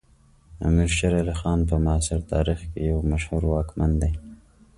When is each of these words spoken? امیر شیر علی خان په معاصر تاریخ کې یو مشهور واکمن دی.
امیر 0.67 0.89
شیر 0.97 1.13
علی 1.21 1.35
خان 1.39 1.59
په 1.69 1.75
معاصر 1.85 2.19
تاریخ 2.33 2.59
کې 2.71 2.79
یو 2.89 2.99
مشهور 3.11 3.43
واکمن 3.47 3.91
دی. 4.01 4.11